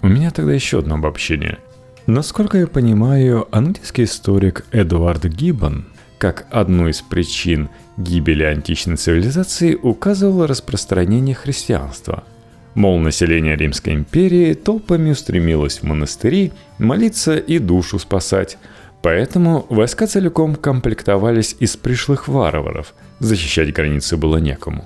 У 0.00 0.08
меня 0.08 0.30
тогда 0.30 0.54
еще 0.54 0.78
одно 0.78 0.94
обобщение. 0.94 1.58
Насколько 2.06 2.56
я 2.56 2.66
понимаю, 2.66 3.48
английский 3.54 4.04
историк 4.04 4.64
Эдуард 4.72 5.26
Гиббон 5.26 5.84
как 6.18 6.46
одну 6.50 6.88
из 6.88 7.02
причин 7.02 7.68
гибели 7.96 8.44
античной 8.44 8.96
цивилизации 8.96 9.74
указывал 9.74 10.46
распространение 10.46 11.34
христианства– 11.34 12.24
Мол, 12.76 12.98
население 12.98 13.56
Римской 13.56 13.94
империи 13.94 14.52
толпами 14.52 15.10
устремилось 15.10 15.78
в 15.78 15.84
монастыри 15.84 16.52
молиться 16.78 17.38
и 17.38 17.58
душу 17.58 17.98
спасать. 17.98 18.58
Поэтому 19.00 19.64
войска 19.70 20.06
целиком 20.06 20.56
комплектовались 20.56 21.56
из 21.58 21.74
пришлых 21.78 22.28
варваров. 22.28 22.92
Защищать 23.18 23.72
границы 23.72 24.18
было 24.18 24.36
некому. 24.36 24.84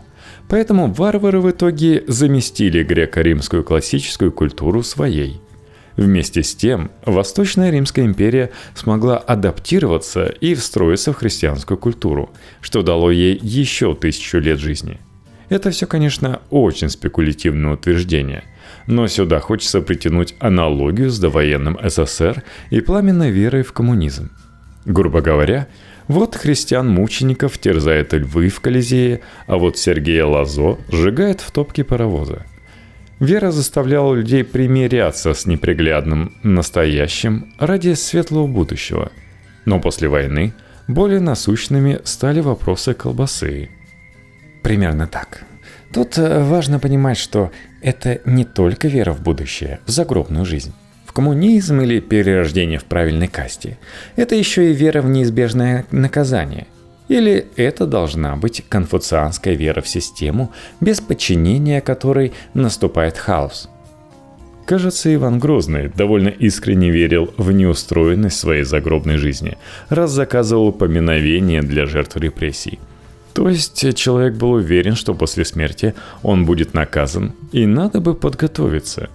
Поэтому 0.49 0.87
варвары 0.93 1.41
в 1.41 1.51
итоге 1.51 2.05
заместили 2.07 2.85
греко-римскую 2.85 3.65
классическую 3.65 4.31
культуру 4.31 4.85
своей. 4.85 5.41
Вместе 6.01 6.43
с 6.43 6.57
тем, 6.57 6.91
Восточная 7.07 7.71
Римская 7.71 8.05
империя 8.05 8.51
смогла 8.75 9.19
адаптироваться 9.19 10.25
и 10.25 10.55
встроиться 10.55 11.13
в 11.13 11.17
христианскую 11.17 11.79
культуру, 11.79 12.31
что 12.61 12.83
дало 12.83 13.13
ей 13.13 13.39
еще 13.41 13.95
тысячу 13.95 14.39
лет 14.39 14.59
жизни– 14.59 14.99
это 15.51 15.73
все, 15.73 15.87
конечно, 15.87 16.41
очень 16.51 16.89
спекулятивное 16.89 17.73
утверждение, 17.73 18.45
но 18.87 19.09
сюда 19.09 19.41
хочется 19.41 19.81
притянуть 19.81 20.37
аналогию 20.39 21.11
с 21.11 21.19
довоенным 21.19 21.77
СССР 21.83 22.45
и 22.71 22.81
пламенной 22.81 23.31
верой 23.31 23.65
в 23.65 23.73
коммунизм. 23.73 24.31
Грубо 24.85 25.21
говоря, 25.21 25.67
вот 26.07 26.37
христиан-мучеников 26.37 27.59
терзает 27.59 28.13
львы 28.13 28.49
в 28.49 28.61
Колизее, 28.61 29.23
а 29.49 29.57
вот 29.57 29.77
Сергея 29.77 30.25
Лазо 30.25 30.79
сжигает 30.89 31.41
в 31.41 31.51
топке 31.51 31.83
паровоза. 31.83 32.47
Вера 33.21 33.51
заставляла 33.51 34.15
людей 34.15 34.43
примиряться 34.43 35.35
с 35.35 35.47
неприглядным 35.47 36.35
настоящим 36.43 37.53
ради 37.59 37.93
светлого 37.93 38.47
будущего. 38.47 39.13
Но 39.67 39.79
после 39.81 40.09
войны 40.09 40.53
более 40.89 41.21
насущными 41.21 42.01
стали 42.05 42.41
вопросы 42.41 42.95
колбасы– 42.95 43.71
Примерно 44.63 45.07
так. 45.07 45.45
Тут 45.93 46.19
э, 46.19 46.43
важно 46.43 46.79
понимать, 46.79 47.19
что 47.19 47.51
это 47.83 48.21
не 48.25 48.45
только 48.45 48.89
вера 48.89 49.13
в 49.13 49.23
будущее, 49.23 49.81
в 49.87 49.91
загробную 49.91 50.45
жизнь, 50.45 50.73
в 51.07 51.13
коммунизм 51.13 51.81
или 51.81 52.01
перерождение 52.01 52.79
в 52.79 52.85
правильной 52.85 53.29
касте. 53.29 53.79
Это 54.17 54.35
еще 54.35 54.71
и 54.71 54.75
вера 54.75 55.03
в 55.03 55.09
неизбежное 55.09 55.87
наказание. 55.91 56.67
Или 57.11 57.49
это 57.57 57.87
должна 57.87 58.37
быть 58.37 58.65
конфуцианская 58.69 59.55
вера 59.55 59.81
в 59.81 59.89
систему, 59.89 60.53
без 60.81 61.01
подчинения 61.01 61.81
которой 61.81 62.33
наступает 62.55 63.19
хаос. 63.19 63.69
Кажется, 64.65 65.13
Иван 65.13 65.41
Грозный 65.41 65.89
довольно 65.89 66.29
искренне 66.29 66.91
верил 66.91 67.35
в 67.37 67.51
неустроенность 67.51 68.39
своей 68.39 68.63
загробной 68.63 69.17
жизни, 69.17 69.59
раз 69.89 70.13
заказывал 70.13 70.73
поминовение 70.73 71.63
для 71.63 71.87
жертв 71.87 72.17
репрессий– 72.17 72.79
то 73.33 73.49
есть 73.49 73.95
человек 73.95 74.35
был 74.35 74.53
уверен, 74.53 74.97
что 74.97 75.15
после 75.15 75.45
смерти 75.45 75.95
он 76.23 76.45
будет 76.45 76.75
наказан, 76.75 77.33
и 77.53 77.65
надо 77.65 78.01
бы 78.01 78.15
подготовиться. 78.15 79.09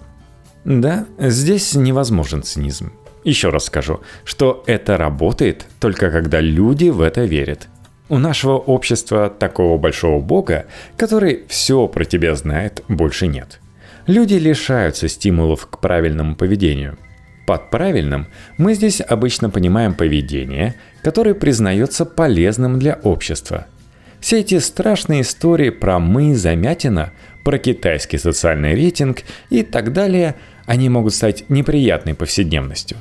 Да, 0.64 1.06
здесь 1.18 1.74
невозможен 1.74 2.42
цинизм. 2.42 2.92
Еще 3.24 3.50
раз 3.50 3.66
скажу, 3.66 4.00
что 4.24 4.64
это 4.66 4.96
работает 4.96 5.66
только 5.80 6.10
когда 6.10 6.40
люди 6.40 6.88
в 6.88 7.00
это 7.00 7.24
верят. 7.24 7.68
У 8.08 8.18
нашего 8.18 8.56
общества 8.56 9.28
такого 9.30 9.78
большого 9.78 10.20
бога, 10.20 10.66
который 10.96 11.44
все 11.48 11.88
про 11.88 12.04
тебя 12.04 12.34
знает, 12.34 12.84
больше 12.88 13.26
нет. 13.26 13.60
Люди 14.06 14.34
лишаются 14.34 15.08
стимулов 15.08 15.66
к 15.66 15.80
правильному 15.80 16.36
поведению. 16.36 16.98
Под 17.46 17.70
правильным 17.70 18.26
мы 18.58 18.74
здесь 18.74 19.00
обычно 19.00 19.50
понимаем 19.50 19.94
поведение, 19.94 20.74
которое 21.02 21.34
признается 21.34 22.04
полезным 22.04 22.78
для 22.78 22.94
общества– 23.02 23.66
все 24.20 24.40
эти 24.40 24.58
страшные 24.58 25.22
истории 25.22 25.70
про 25.70 25.98
«мы», 25.98 26.34
«замятина», 26.34 27.12
про 27.44 27.58
китайский 27.58 28.18
социальный 28.18 28.74
рейтинг 28.74 29.22
и 29.50 29.62
так 29.62 29.92
далее, 29.92 30.34
они 30.66 30.88
могут 30.88 31.14
стать 31.14 31.48
неприятной 31.48 32.14
повседневностью. 32.14 32.96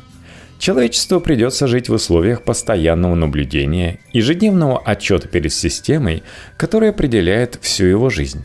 Человечеству 0.59 1.19
придется 1.19 1.67
жить 1.67 1.89
в 1.89 1.93
условиях 1.93 2.43
постоянного 2.43 3.15
наблюдения, 3.15 3.99
ежедневного 4.13 4.79
отчета 4.79 5.27
перед 5.27 5.53
системой, 5.53 6.23
которая 6.57 6.91
определяет 6.91 7.59
всю 7.61 7.85
его 7.85 8.09
жизнь. 8.09 8.43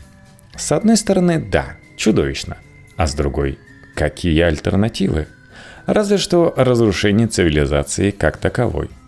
С 0.55 0.71
одной 0.71 0.97
стороны, 0.97 1.39
да, 1.39 1.77
чудовищно, 1.97 2.57
а 2.97 3.07
с 3.07 3.13
другой, 3.13 3.57
какие 3.95 4.41
альтернативы? 4.41 5.27
Разве 5.85 6.17
что 6.17 6.53
разрушение 6.57 7.27
цивилизации 7.27 8.11
как 8.11 8.37
таковой– 8.37 8.89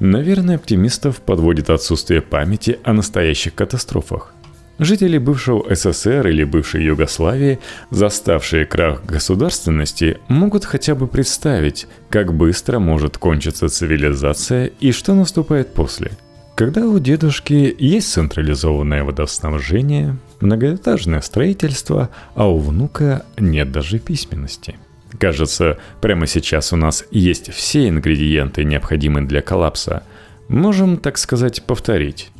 Наверное, 0.00 0.56
оптимистов 0.56 1.20
подводит 1.20 1.70
отсутствие 1.70 2.20
памяти 2.20 2.78
о 2.82 2.92
настоящих 2.92 3.54
катастрофах. 3.54 4.33
Жители 4.78 5.18
бывшего 5.18 5.64
СССР 5.74 6.26
или 6.28 6.44
бывшей 6.44 6.84
Югославии, 6.84 7.60
заставшие 7.90 8.66
крах 8.66 9.04
государственности, 9.04 10.18
могут 10.28 10.64
хотя 10.64 10.94
бы 10.94 11.06
представить, 11.06 11.86
как 12.10 12.34
быстро 12.34 12.78
может 12.78 13.18
кончиться 13.18 13.68
цивилизация 13.68 14.72
и 14.80 14.90
что 14.90 15.14
наступает 15.14 15.74
после. 15.74 16.12
Когда 16.56 16.86
у 16.86 16.98
дедушки 16.98 17.74
есть 17.78 18.12
централизованное 18.12 19.04
водоснабжение, 19.04 20.16
многоэтажное 20.40 21.20
строительство, 21.20 22.10
а 22.34 22.48
у 22.48 22.58
внука 22.58 23.24
нет 23.38 23.70
даже 23.72 23.98
письменности– 23.98 24.76
Кажется, 25.18 25.78
прямо 26.00 26.26
сейчас 26.26 26.72
у 26.72 26.76
нас 26.76 27.04
есть 27.10 27.52
все 27.52 27.88
ингредиенты, 27.88 28.64
необходимые 28.64 29.26
для 29.26 29.42
коллапса. 29.42 30.02
Можем, 30.48 30.96
так 30.96 31.18
сказать, 31.18 31.62
повторить. 31.62 32.30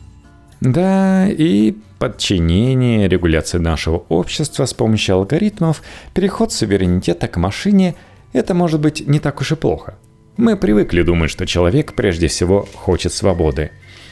Да, 0.60 1.28
и 1.28 1.76
подчинение, 2.08 3.08
регуляция 3.08 3.60
нашего 3.60 4.04
общества 4.10 4.66
с 4.66 4.74
помощью 4.74 5.14
алгоритмов, 5.14 5.82
переход 6.12 6.52
суверенитета 6.52 7.28
к 7.28 7.38
машине– 7.38 7.94
это 8.34 8.52
может 8.52 8.80
быть 8.80 9.06
не 9.08 9.20
так 9.20 9.40
уж 9.40 9.52
и 9.52 9.56
плохо. 9.56 9.94
Мы 10.36 10.56
привыкли 10.56 11.00
думать, 11.00 11.30
что 11.30 11.46
человек 11.46 11.94
прежде 11.94 12.26
всего 12.26 12.68
хочет 12.74 13.12
свободы. 13.14 13.70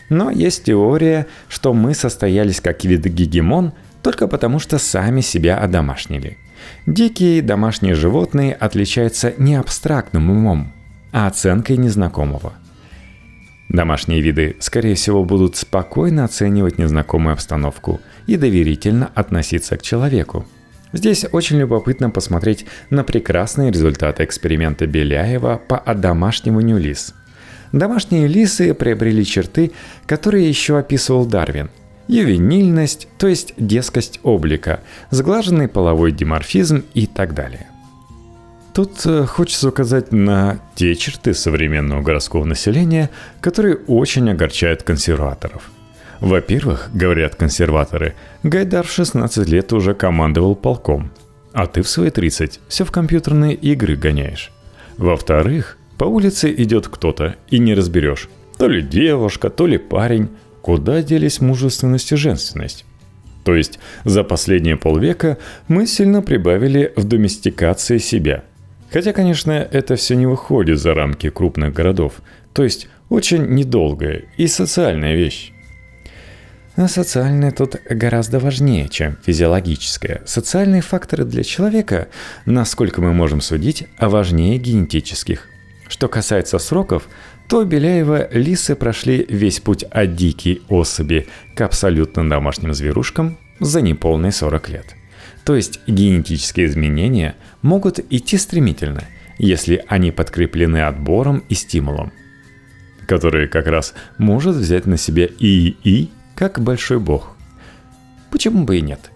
Но 0.08 0.30
есть 0.30 0.64
теория, 0.64 1.26
что 1.48 1.74
мы 1.74 1.94
состоялись 1.94 2.62
как 2.62 2.82
вид 2.84 3.04
гегемон 3.04 3.74
только 4.02 4.26
потому, 4.26 4.58
что 4.58 4.78
сами 4.78 5.20
себя 5.20 5.58
одомашнили– 5.58 6.38
Дикие 6.86 7.42
домашние 7.42 7.94
животные 7.94 8.54
отличаются 8.54 9.34
не 9.36 9.56
абстрактным 9.56 10.30
умом, 10.30 10.72
а 11.12 11.26
оценкой 11.26 11.76
незнакомого. 11.76 12.52
Домашние 13.68 14.20
виды, 14.20 14.56
скорее 14.60 14.94
всего, 14.94 15.24
будут 15.24 15.56
спокойно 15.56 16.24
оценивать 16.24 16.78
незнакомую 16.78 17.32
обстановку 17.32 18.00
и 18.26 18.36
доверительно 18.36 19.10
относиться 19.14 19.76
к 19.76 19.82
человеку. 19.82 20.46
Здесь 20.92 21.24
очень 21.32 21.58
любопытно 21.58 22.10
посмотреть 22.10 22.66
на 22.90 23.02
прекрасные 23.02 23.70
результаты 23.70 24.24
эксперимента 24.24 24.86
Беляева 24.86 25.60
по 25.66 25.78
одомашниванию 25.78 26.78
лис. 26.78 27.14
Домашние 27.72 28.26
лисы 28.26 28.74
приобрели 28.74 29.24
черты, 29.24 29.72
которые 30.06 30.46
еще 30.46 30.78
описывал 30.78 31.24
Дарвин– 31.24 31.70
ювенильность, 32.08 33.08
то 33.18 33.26
есть 33.26 33.54
детскость 33.56 34.20
облика, 34.22 34.80
сглаженный 35.10 35.68
половой 35.68 36.12
диморфизм 36.12 36.84
и 36.94 37.06
так 37.06 37.34
далее. 37.34 37.66
Тут 38.72 39.04
э, 39.04 39.26
хочется 39.26 39.68
указать 39.68 40.12
на 40.12 40.60
те 40.74 40.94
черты 40.94 41.34
современного 41.34 42.00
городского 42.00 42.44
населения, 42.44 43.10
которые 43.40 43.76
очень 43.86 44.30
огорчают 44.30 44.82
консерваторов. 44.82 45.70
Во-первых, 46.20 46.88
говорят 46.94 47.34
консерваторы, 47.34 48.14
Гайдар 48.42 48.86
в 48.86 48.92
16 48.92 49.48
лет 49.48 49.72
уже 49.72 49.92
командовал 49.92 50.54
полком, 50.54 51.10
а 51.52 51.66
ты 51.66 51.82
в 51.82 51.88
свои 51.88 52.10
30 52.10 52.60
все 52.68 52.84
в 52.84 52.90
компьютерные 52.92 53.54
игры 53.54 53.96
гоняешь. 53.96 54.50
Во-вторых, 54.96 55.76
по 55.98 56.04
улице 56.04 56.52
идет 56.52 56.88
кто-то, 56.88 57.36
и 57.50 57.58
не 57.58 57.74
разберешь, 57.74 58.30
то 58.56 58.68
ли 58.68 58.80
девушка, 58.80 59.50
то 59.50 59.66
ли 59.66 59.78
парень, 59.78 60.30
куда 60.62 61.02
делись 61.02 61.40
мужественность 61.40 62.12
и 62.12 62.16
женственность. 62.16 62.86
То 63.44 63.54
есть 63.54 63.80
за 64.04 64.22
последние 64.22 64.76
полвека 64.76 65.38
мы 65.68 65.86
сильно 65.86 66.22
прибавили 66.22 66.92
в 66.96 67.04
доместикации 67.04 67.98
себя. 67.98 68.44
Хотя, 68.92 69.12
конечно, 69.12 69.52
это 69.52 69.96
все 69.96 70.14
не 70.16 70.26
выходит 70.26 70.78
за 70.78 70.94
рамки 70.94 71.30
крупных 71.30 71.72
городов, 71.72 72.20
то 72.52 72.62
есть 72.62 72.88
очень 73.08 73.46
недолгая 73.46 74.24
и 74.36 74.46
социальная 74.46 75.14
вещь. 75.14 75.52
Но 76.76 76.88
социальное 76.88 77.50
тут 77.50 77.76
гораздо 77.88 78.38
важнее, 78.38 78.88
чем 78.88 79.18
физиологическое. 79.24 80.22
Социальные 80.24 80.80
факторы 80.80 81.24
для 81.24 81.42
человека, 81.42 82.08
насколько 82.46 83.00
мы 83.02 83.12
можем 83.12 83.40
судить, 83.40 83.86
важнее 83.98 84.58
генетических. 84.58 85.48
Что 85.88 86.08
касается 86.08 86.58
сроков, 86.58 87.08
то 87.48 87.64
Беляева 87.64 88.28
лисы 88.32 88.74
прошли 88.74 89.26
весь 89.28 89.60
путь 89.60 89.84
от 89.84 90.16
дикой 90.16 90.62
особи 90.68 91.28
к 91.54 91.60
абсолютно 91.60 92.28
домашним 92.28 92.72
зверушкам 92.72 93.38
за 93.60 93.82
неполные 93.82 94.32
40 94.32 94.68
лет. 94.70 94.96
То 95.44 95.56
есть 95.56 95.80
генетические 95.86 96.66
изменения 96.66 97.36
могут 97.62 97.98
идти 98.10 98.38
стремительно, 98.38 99.04
если 99.38 99.84
они 99.88 100.12
подкреплены 100.12 100.82
отбором 100.82 101.42
и 101.48 101.54
стимулом, 101.54 102.12
который 103.06 103.48
как 103.48 103.66
раз 103.66 103.94
может 104.18 104.54
взять 104.54 104.86
на 104.86 104.96
себя 104.96 105.26
ИИ 105.26 106.10
как 106.34 106.60
большой 106.60 107.00
бог. 107.00 107.36
Почему 108.30 108.64
бы 108.64 108.78
и 108.78 108.80
нет? 108.80 109.10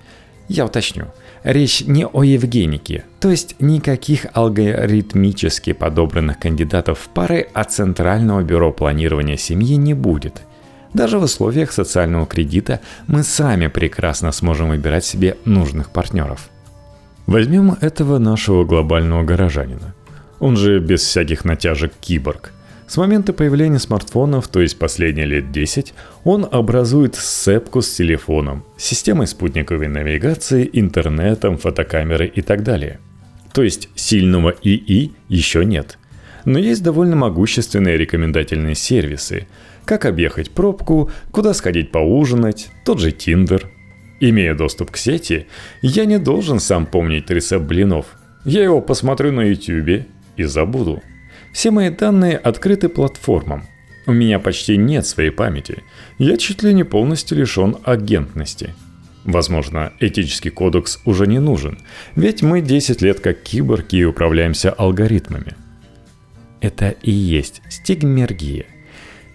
Я 0.49 0.67
уточню. 0.67 1.07
Речь 1.43 1.83
не 1.83 2.05
о 2.07 2.25
Евгенике, 2.25 3.05
то 3.21 3.31
есть 3.31 3.55
никаких 3.61 4.27
алгоритмически 4.33 5.73
подобранных 5.73 6.41
кандидатов 6.41 6.99
в 6.99 7.09
пары 7.09 7.47
от 7.55 7.73
Центрального 7.73 8.43
бюро 8.43 8.73
планирования 8.73 9.37
семьи 9.37 9.77
не 9.77 9.95
будет. 9.95 10.43
Даже 10.95 11.19
в 11.19 11.23
условиях 11.23 11.73
социального 11.73 12.27
кредита 12.27 12.81
мы 13.07 13.23
сами 13.23 13.67
прекрасно 13.67 14.33
сможем 14.33 14.69
выбирать 14.69 15.05
себе 15.05 15.37
нужных 15.45 15.91
партнеров. 15.91 16.49
Возьмем 17.27 17.77
этого 17.81 18.19
нашего 18.19 18.65
глобального 18.65 19.25
горожанина. 19.25 19.95
Он 20.39 20.57
же 20.57 20.79
без 20.79 21.03
всяких 21.03 21.45
натяжек 21.45 21.93
киборг. 22.01 22.53
С 22.87 22.97
момента 22.99 23.33
появления 23.33 23.81
смартфонов, 23.81 24.47
то 24.47 24.61
есть 24.61 24.79
последние 24.79 25.27
лет 25.27 25.51
10, 25.51 25.93
он 26.23 26.47
образует 26.49 27.17
сцепку 27.17 27.83
с 27.83 27.93
телефоном, 27.93 28.65
системой 28.77 29.27
спутниковой 29.27 29.89
навигации, 29.89 30.71
интернетом, 30.73 31.59
фотокамерой 31.59 32.29
и 32.29 32.43
так 32.43 32.63
далее. 32.63 33.01
То 33.53 33.65
есть 33.65 33.89
сильного 33.97 34.55
ИИ 34.63 35.13
еще 35.29 35.65
нет. 35.65 35.99
Но 36.45 36.61
есть 36.61 36.85
довольно 36.85 37.17
могущественные 37.17 37.97
рекомендательные 37.97 38.77
сервисы, 38.77 39.49
как 39.87 40.05
объехать 40.05 40.51
пробку, 40.51 41.11
куда 41.31 41.55
сходить 41.55 41.93
поужинать, 41.93 42.69
тот 42.85 43.01
же 43.01 43.13
Тиндер. 43.13 43.71
Имея 44.19 44.55
доступ 44.55 44.91
к 44.91 44.97
сети, 44.97 45.47
я 45.81 46.05
не 46.05 46.19
должен 46.19 46.59
сам 46.59 46.87
помнить 46.87 47.31
рецепт 47.31 47.65
блинов. 47.65 48.07
Я 48.45 48.65
его 48.65 48.81
посмотрю 48.81 49.33
на 49.33 49.43
YouTube 49.43 50.07
и 50.37 50.45
забуду. 50.45 51.03
Все 51.53 51.71
мои 51.71 51.91
данные 51.91 52.37
открыты 52.37 52.89
платформам. 52.89 53.65
У 54.07 54.13
меня 54.13 54.39
почти 54.39 54.77
нет 54.77 55.07
своей 55.07 55.31
памяти. 55.31 55.83
Я 56.19 56.37
чуть 56.37 56.63
ли 56.63 56.75
не 56.75 56.85
полностью 56.85 57.39
лишен 57.39 57.77
агентности. 57.85 58.75
Возможно, 59.25 59.93
этический 60.01 60.51
кодекс 60.51 61.01
уже 61.05 61.27
не 61.27 61.41
нужен, 61.41 61.79
ведь 62.15 62.43
мы 62.43 62.61
10 62.61 63.03
лет 63.03 63.21
как 63.21 63.43
киборги 63.43 63.97
и 63.97 64.05
управляемся 64.05 64.71
алгоритмами. 64.71 65.55
Это 66.61 66.91
и 67.03 67.11
есть 67.11 67.61
стигмергия. 67.69 68.67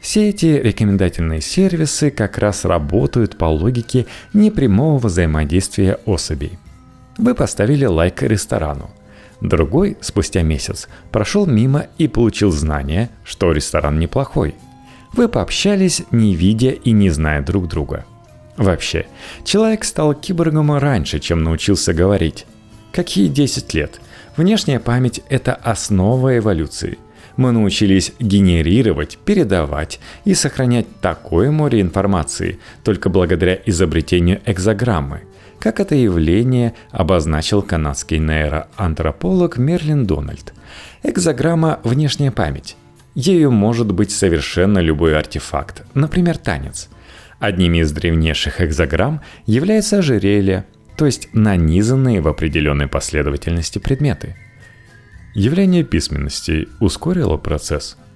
Все 0.01 0.29
эти 0.29 0.47
рекомендательные 0.47 1.39
сервисы 1.39 2.11
как 2.11 2.37
раз 2.37 2.65
работают 2.65 3.37
по 3.37 3.45
логике 3.45 4.07
непрямого 4.33 4.97
взаимодействия 4.97 5.99
особей. 6.05 6.59
Вы 7.17 7.35
поставили 7.35 7.85
лайк 7.85 8.21
ресторану– 8.23 8.89
Другой, 9.41 9.97
спустя 10.01 10.43
месяц, 10.43 10.87
прошел 11.11 11.47
мимо 11.47 11.87
и 11.97 12.07
получил 12.07 12.51
знание, 12.51 13.09
что 13.23 13.51
ресторан 13.51 13.99
неплохой. 13.99 14.55
Вы 15.13 15.27
пообщались, 15.27 16.03
не 16.11 16.35
видя 16.35 16.69
и 16.69 16.91
не 16.91 17.09
зная 17.09 17.41
друг 17.41 17.67
друга. 17.67 18.05
Вообще, 18.55 19.07
человек 19.43 19.83
стал 19.83 20.13
киборгом 20.13 20.71
раньше, 20.77 21.19
чем 21.19 21.43
научился 21.43 21.93
говорить. 21.93 22.45
Какие 22.91 23.27
10 23.27 23.73
лет? 23.73 23.99
Внешняя 24.37 24.79
память– 24.79 25.21
это 25.29 25.55
основа 25.55 26.37
эволюции. 26.37 26.99
Мы 27.38 27.52
научились 27.52 28.13
генерировать, 28.20 29.17
передавать 29.24 30.00
и 30.26 30.34
сохранять 30.34 30.88
такое 31.02 31.52
море 31.52 31.82
информации 31.82 32.60
только 32.84 33.10
благодаря 33.10 33.58
изобретению 33.65 34.41
экзограммы– 34.46 35.22
как 35.62 35.80
это 35.80 35.94
явление 35.94 36.74
обозначил 36.89 37.62
канадский 37.62 38.17
нейроантрополог 38.17 39.58
Мерлин 39.58 40.08
Дональд. 40.08 40.54
Экзограмма– 41.04 41.80
внешняя 41.84 42.32
память. 42.32 42.76
Ею 43.13 43.52
может 43.52 43.91
быть 43.94 44.10
совершенно 44.10 44.80
любой 44.80 45.15
артефакт, 45.15 45.84
например, 45.94 46.39
танец. 46.39 46.89
Одними 47.39 47.80
из 47.80 47.91
древнейших 47.91 48.60
экзограмм 48.60 49.22
является 49.46 50.00
ожерелье, 50.00 50.65
то 50.98 51.06
есть 51.06 51.30
нанизанные 51.34 52.22
в 52.22 52.28
определенной 52.28 52.88
последовательности 52.88 53.78
предметы. 53.78 54.36
Явление 55.34 55.84
письменности 55.84 56.67
ускорило 56.80 57.38
процесс– 57.38 57.98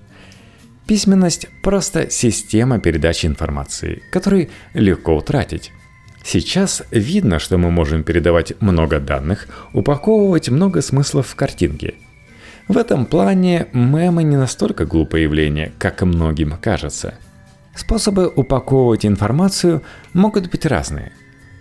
Письменность– 0.88 1.47
просто 1.63 2.12
система 2.12 2.78
передачи 2.78 3.25
информации, 3.25 4.04
которую 4.12 4.49
легко 4.75 5.15
утратить. 5.15 5.71
Сейчас 6.23 6.84
видно, 6.91 7.39
что 7.39 7.58
мы 7.58 7.71
можем 7.71 8.04
передавать 8.04 8.54
много 8.62 8.99
данных, 8.99 9.47
упаковывать 9.73 10.49
много 10.49 10.82
смыслов 10.84 11.28
в 11.28 11.36
картинки. 11.36 11.95
В 12.67 12.78
этом 12.78 13.08
плане 13.08 13.67
мемы 13.73 14.23
не 14.23 14.38
настолько 14.38 14.86
глупое 14.86 15.23
явление, 15.23 15.71
как 15.80 16.04
многим 16.04 16.56
кажется. 16.62 17.15
Способы 17.75 18.28
упаковывать 18.28 19.08
информацию 19.08 19.82
могут 20.13 20.51
быть 20.51 20.67
разные. 20.67 21.13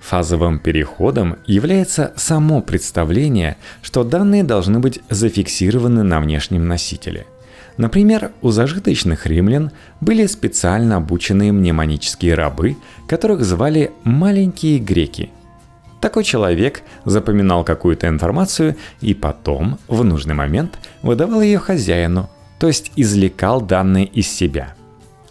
Фазовым 0.08 0.58
переходом 0.58 1.36
является 1.46 2.12
само 2.16 2.60
представление, 2.60 3.56
что 3.82 4.04
данные 4.04 4.44
должны 4.44 4.78
быть 4.78 5.00
зафиксированы 5.10 6.02
на 6.02 6.20
внешнем 6.20 6.66
носителе– 6.68 7.26
Например, 7.76 8.30
у 8.40 8.50
зажиточных 8.50 9.26
римлян 9.26 9.72
были 10.00 10.26
специально 10.26 10.96
обученные 10.96 11.50
мнемонические 11.52 12.34
рабы, 12.34 12.76
которых 13.08 13.44
звали 13.44 13.92
«маленькие 14.04 14.78
греки». 14.78 15.30
Такой 16.00 16.22
человек 16.22 16.82
запоминал 17.04 17.64
какую-то 17.64 18.06
информацию 18.06 18.76
и 19.00 19.14
потом, 19.14 19.78
в 19.88 20.04
нужный 20.04 20.34
момент, 20.34 20.78
выдавал 21.02 21.40
ее 21.40 21.58
хозяину, 21.58 22.30
то 22.60 22.68
есть 22.68 22.92
извлекал 22.94 23.60
данные 23.60 24.04
из 24.04 24.30
себя. 24.30 24.74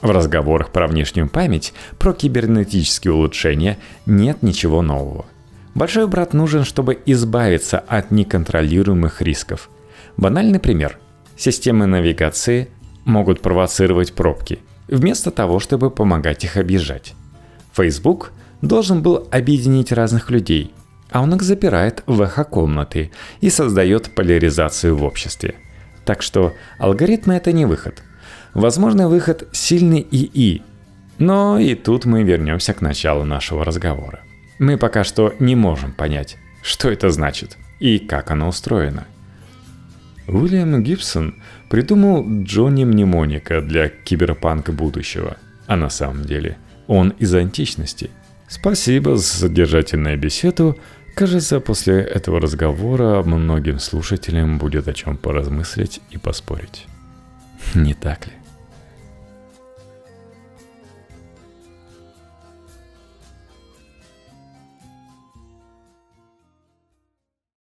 В 0.03 0.11
разговорах 0.11 0.71
про 0.71 0.87
внешнюю 0.87 1.29
память, 1.29 1.73
про 1.97 2.11
кибернетические 2.11 3.13
улучшения 3.13 3.77
нет 4.05 4.43
ничего 4.43 4.81
нового. 4.81 5.25
Большой 5.75 6.07
брат 6.07 6.33
нужен, 6.33 6.65
чтобы 6.65 6.99
избавиться 7.05 7.79
от 7.79 8.11
неконтролируемых 8.11 9.21
рисков. 9.21 9.69
Банальный 10.17 10.59
пример. 10.59 10.99
Системы 11.37 11.85
навигации 11.85 12.67
могут 13.05 13.39
провоцировать 13.39 14.11
пробки, 14.11 14.59
вместо 14.89 15.31
того, 15.31 15.61
чтобы 15.61 15.89
помогать 15.89 16.43
их 16.43 16.57
объезжать. 16.57 17.13
Facebook 17.71 18.33
должен 18.61 19.01
был 19.01 19.29
объединить 19.31 19.93
разных 19.93 20.29
людей, 20.29 20.73
а 21.11 21.21
он 21.21 21.33
их 21.33 21.43
запирает 21.43 22.03
в 22.07 22.21
эхо-комнаты 22.21 23.11
и 23.39 23.49
создает 23.49 24.13
поляризацию 24.13 24.97
в 24.97 25.03
обществе. 25.05 25.55
Так 26.03 26.21
что 26.21 26.51
алгоритмы 26.77 27.35
это 27.35 27.53
не 27.53 27.65
выход. 27.65 28.03
Возможный 28.53 29.07
выход– 29.07 29.47
сильный 29.51 30.05
ИИ. 30.11 30.61
Но 31.17 31.57
и 31.57 31.75
тут 31.75 32.05
мы 32.05 32.23
вернемся 32.23 32.73
к 32.73 32.81
началу 32.81 33.23
нашего 33.23 33.65
разговора. 33.65 34.21
Мы 34.59 34.77
пока 34.77 35.03
что 35.03 35.33
не 35.39 35.55
можем 35.55 35.91
понять, 35.91 36.37
что 36.61 36.89
это 36.89 37.09
значит 37.09 37.57
и 37.79 37.99
как 37.99 38.31
оно 38.31 38.47
устроено. 38.47 39.05
Уильям 40.27 40.83
Гибсон 40.83 41.35
придумал 41.69 42.25
Джонни 42.43 42.85
Мнемоника 42.85 43.61
для 43.61 43.89
киберпанка 43.89 44.71
будущего. 44.71 45.37
А 45.65 45.75
на 45.75 45.89
самом 45.89 46.23
деле 46.23 46.57
он 46.87 47.09
из 47.09 47.33
античности. 47.33 48.11
Спасибо 48.47 49.17
за 49.17 49.23
содержательную 49.23 50.17
беседу. 50.17 50.77
Кажется, 51.15 51.59
после 51.59 52.01
этого 52.01 52.39
разговора 52.39 53.23
многим 53.23 53.79
слушателям 53.79 54.59
будет 54.59 54.87
о 54.87 54.93
чем 54.93 55.17
поразмыслить 55.17 56.01
и 56.11 56.17
поспорить. 56.17 56.85
Не 57.73 57.93
так 57.93 58.27
ли? 58.27 58.33